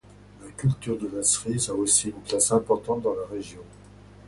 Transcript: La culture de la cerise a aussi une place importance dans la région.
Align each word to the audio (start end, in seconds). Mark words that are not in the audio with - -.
La 0.43 0.49
culture 0.53 0.97
de 0.97 1.07
la 1.15 1.21
cerise 1.21 1.69
a 1.69 1.75
aussi 1.75 2.07
une 2.09 2.23
place 2.23 2.51
importance 2.51 3.03
dans 3.03 3.13
la 3.13 3.27
région. 3.27 3.61